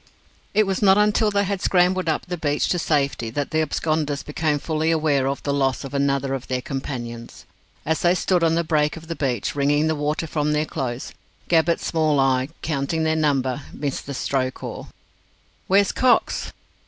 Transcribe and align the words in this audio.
It 0.55 0.65
was 0.65 0.81
not 0.81 0.97
until 0.97 1.29
they 1.29 1.43
had 1.43 1.61
scrambled 1.61 2.09
up 2.09 2.25
the 2.25 2.35
beach 2.35 2.69
to 2.69 2.79
safety 2.79 3.29
that 3.29 3.51
the 3.51 3.61
absconders 3.61 4.23
became 4.23 4.57
fully 4.57 4.89
aware 4.89 5.27
of 5.27 5.43
the 5.43 5.53
loss 5.53 5.83
of 5.83 5.93
another 5.93 6.33
of 6.33 6.47
their 6.47 6.59
companions. 6.63 7.45
As 7.85 8.01
they 8.01 8.15
stood 8.15 8.43
on 8.43 8.55
the 8.55 8.63
break 8.63 8.97
of 8.97 9.05
the 9.07 9.15
beach, 9.15 9.53
wringing 9.53 9.85
the 9.85 9.93
water 9.93 10.25
from 10.25 10.53
their 10.53 10.65
clothes, 10.65 11.13
Gabbett's 11.49 11.85
small 11.85 12.19
eye, 12.19 12.49
counting 12.63 13.03
their 13.03 13.15
number, 13.15 13.61
missed 13.71 14.07
the 14.07 14.15
stroke 14.15 14.63
oar. 14.63 14.87
"Where's 15.67 15.91
Cox?" 15.91 16.51